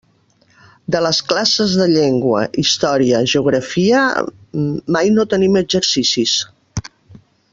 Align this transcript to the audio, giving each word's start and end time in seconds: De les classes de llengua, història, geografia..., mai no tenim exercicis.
De 0.93 1.01
les 1.07 1.19
classes 1.31 1.75
de 1.81 1.85
llengua, 1.91 2.39
història, 2.63 3.19
geografia..., 3.35 4.01
mai 4.97 5.13
no 5.19 5.27
tenim 5.35 5.63
exercicis. 5.63 6.37